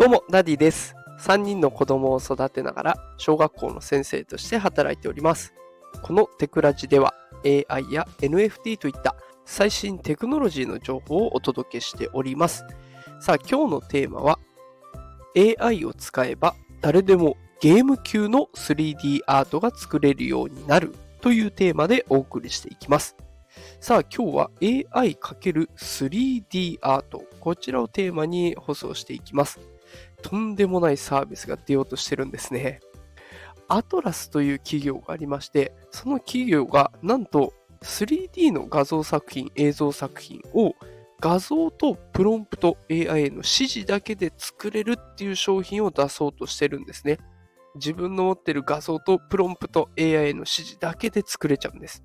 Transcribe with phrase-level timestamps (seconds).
[0.00, 0.94] どうもダディです。
[1.18, 5.52] 3人の子供を育てながら小学校の先生として働いております。
[6.00, 7.12] このテクラジでは
[7.44, 9.14] AI や NFT といった
[9.44, 12.64] 最新テクノロジーの情報をお届けしております。
[13.20, 14.38] さあ今日のテーマは
[15.36, 23.16] AI を使えば誰でもゲーム級の 3D アートが作れるようになるというテーマでお送りしていきます。
[23.80, 29.60] さあ今日は AI×3D アートこちらをテーマに放送していきます。
[30.22, 32.80] とんでもないサービスが出ようとしてるんですね。
[33.68, 40.74] アトラスという企業がありまして、その企業がなんと 3D の画像作品、映像作品を
[41.20, 47.18] 画像とプロンプト AI への指示だけで作れるっていう商品を出そうとしてるんですね。
[47.76, 52.02] 自分の持ってる画像とプロンプト AI への指示だけで作れちゃうんです。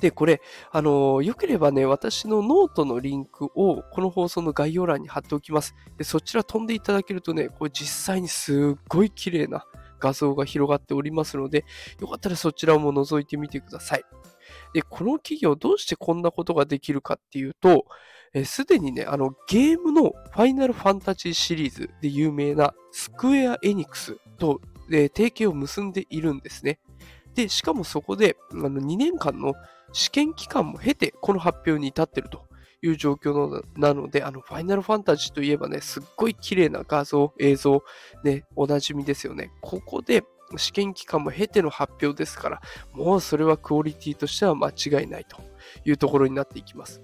[0.00, 0.40] で、これ、
[0.70, 5.74] あの、よければね、私のノートのリンクをこの放送の概要欄に貼っておきます。
[5.98, 9.66] でそちら飛んでいただけるとね、これ実際にすっごい綺麗な
[10.00, 11.64] 画像が広がっておりますので、
[12.00, 14.04] よかったらそちらも覗いてみてください。
[14.72, 17.84] で、この企業どうしてこんなことができるかっていうと、
[18.44, 24.60] すでにね、あのゲームのファイナルファンタジーシリーズで有名なスクエア・エニクスと、
[24.92, 26.80] え提携を結んでいるんですね。
[27.34, 29.54] で、しかもそこであの2年間の
[29.92, 32.46] 試験期間も経て、この発表に至っていると
[32.82, 37.82] いう状況なので、あの、ファイナルファンタジーといえばね、すっごい綺麗な画像、映像、
[38.24, 39.50] ね、おなじみですよね。
[39.60, 40.22] ここで
[40.56, 42.60] 試験期間も経ての発表ですから、
[42.92, 45.36] もうそれはクオリティとしては間違いないと
[45.84, 47.02] いうところになっていきます。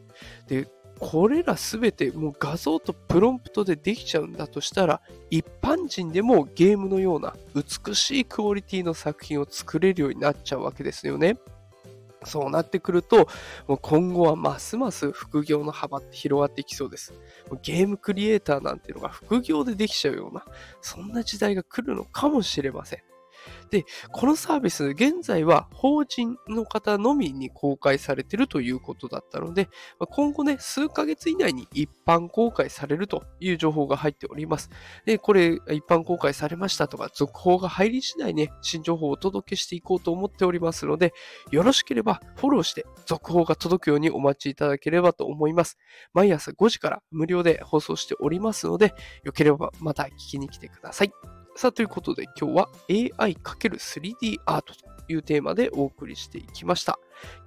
[0.48, 11.36] で、これらすべてもう画像とプロンプトでできちゃうんだとしたら、一般人でもゲームのような美しいクオリティの作品を作れるようになっちゃうわけですよね。
[12.26, 13.28] そうなってくると、
[13.66, 17.14] もう今後はますます副業の幅って広がっていきそうです。
[17.62, 20.44] ゲームクリエイターなんていうのが副業でできちゃうような、
[20.80, 23.15] そんな時代が来るのかもしれません。
[23.70, 29.68] で、このサービス、現在は法人の方のみに公開されているということだったので、
[30.10, 34.70] 今後ね、数ヶ月以内に一般公開されるという情報が入っております。
[35.04, 41.12] で、これ、一般公開されましたとか、続報が入り次第ね、新情報をお届けしていこうと思っておりますので、
[41.50, 45.78] よろしければフォローして続報が届くようにお待ちいただければと思います。
[46.12, 51.35] 毎朝5時から無料で放送しておりますので、よければまた聞きに来てください。
[51.56, 56.98] さあ、ということで今日は AI×3D アートというテーマでお送りしていきました。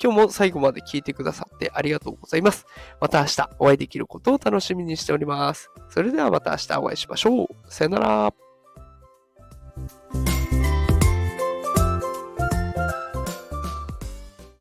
[0.01, 2.65] 今日も最後まで聞いてくださってありがとうございます。
[2.99, 5.69] また明日お会いできることを楽しみにしております。
[5.89, 7.47] それではまた明日お会いしましょう。
[7.67, 8.48] さよなら。